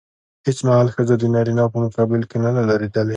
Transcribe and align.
هېڅ 0.45 0.57
مهال 0.67 0.87
ښځه 0.95 1.15
د 1.17 1.23
نارينه 1.33 1.63
په 1.73 1.77
مقابل 1.85 2.21
کې 2.29 2.37
نه 2.43 2.51
ده 2.55 2.63
درېدلې. 2.71 3.09